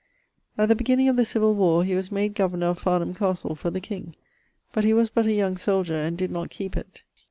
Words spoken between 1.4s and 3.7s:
warre he was made governor of Farnham castle for